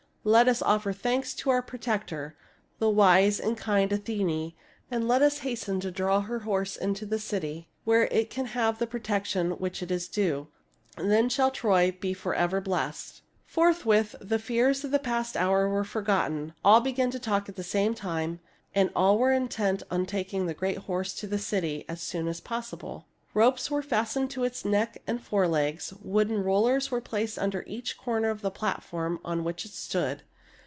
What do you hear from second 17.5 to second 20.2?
the same time, and all were intent upon